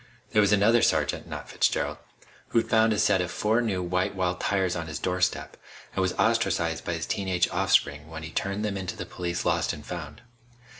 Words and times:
There 0.31 0.41
was 0.41 0.51
another 0.51 0.81
sergeant 0.81 1.27
not 1.27 1.47
Fitzgerald 1.47 1.99
who'd 2.47 2.71
found 2.71 2.91
a 2.91 2.97
set 2.97 3.21
of 3.21 3.29
four 3.29 3.61
new 3.61 3.83
white 3.83 4.15
walls 4.15 4.37
tires 4.39 4.75
on 4.75 4.87
his 4.87 4.97
doorstep, 4.97 5.57
and 5.93 6.01
was 6.01 6.13
ostracized 6.13 6.83
by 6.83 6.93
his 6.93 7.05
teen 7.05 7.27
age 7.27 7.47
offspring 7.51 8.09
when 8.09 8.23
he 8.23 8.31
turned 8.31 8.65
them 8.65 8.77
into 8.77 8.95
the 8.97 9.05
police 9.05 9.45
Lost 9.45 9.73
and 9.73 9.85
Found. 9.85 10.23